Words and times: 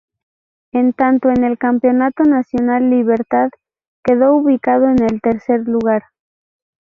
En 0.71 0.93
tanto, 0.93 1.29
en 1.29 1.43
el 1.43 1.59
campeonato 1.59 2.23
nacional, 2.23 2.89
Libertad 2.89 3.51
quedó 4.03 4.33
ubicado 4.33 4.87
en 4.89 4.97
el 5.03 5.21
tercer 5.21 5.67
lugar. 5.67 6.01